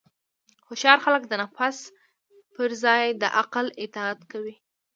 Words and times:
هوښیار 0.67 0.99
خلک 1.05 1.23
د 1.27 1.33
نفس 1.41 1.77
پر 2.53 2.69
ځای 2.83 3.03
د 3.21 3.23
عقل 3.39 3.65
اطاعت 3.85 4.19
کوي. 4.31 4.55